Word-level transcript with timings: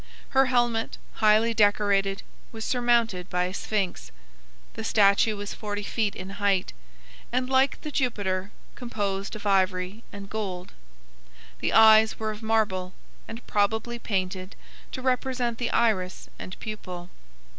Her 0.29 0.47
helmet, 0.47 0.97
highly 1.17 1.53
decorated, 1.53 2.23
was 2.51 2.65
surmounted 2.65 3.29
by 3.29 3.43
a 3.43 3.53
Sphinx. 3.53 4.11
The 4.73 4.83
statue 4.83 5.35
was 5.37 5.53
forty 5.53 5.83
feet 5.83 6.15
in 6.15 6.31
height, 6.41 6.73
and, 7.31 7.47
like 7.47 7.79
the 7.81 7.91
Jupiter, 7.91 8.49
composed 8.73 9.35
of 9.35 9.45
ivory 9.45 10.03
and 10.11 10.27
gold. 10.27 10.73
The 11.59 11.73
eyes 11.73 12.17
were 12.19 12.31
of 12.31 12.41
marble, 12.41 12.95
and 13.27 13.45
probably 13.45 13.99
painted 13.99 14.55
to 14.91 15.03
represent 15.03 15.59
the 15.59 15.69
iris 15.69 16.29
and 16.39 16.59
pupil. 16.59 17.11